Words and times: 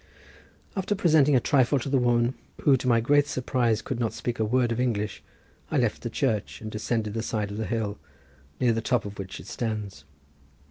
After 0.75 0.95
presenting 0.95 1.35
a 1.35 1.39
trifle 1.39 1.77
to 1.77 1.87
the 1.87 1.99
woman, 1.99 2.33
who 2.63 2.75
to 2.75 2.87
my 2.87 3.01
great 3.01 3.27
surprise 3.27 3.83
could 3.83 3.99
not 3.99 4.13
speak 4.13 4.39
a 4.39 4.43
word 4.43 4.71
of 4.71 4.79
English, 4.79 5.21
I 5.69 5.77
left 5.77 6.01
the 6.01 6.09
church, 6.09 6.59
and 6.59 6.71
descended 6.71 7.13
the 7.13 7.21
side 7.21 7.51
of 7.51 7.57
the 7.57 7.67
hill, 7.67 7.99
near 8.59 8.73
the 8.73 8.81
top 8.81 9.05
of 9.05 9.19
which 9.19 9.39
it 9.39 9.45
stands. 9.45 10.05